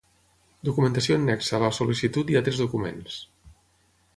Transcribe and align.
Documentació 0.69 1.17
annexa 1.19 1.55
a 1.57 1.59
la 1.65 1.71
sol·licitud 1.81 2.33
i 2.35 2.41
altres 2.41 2.63
documents. 2.63 3.19